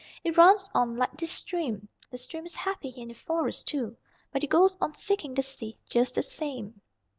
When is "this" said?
1.15-1.29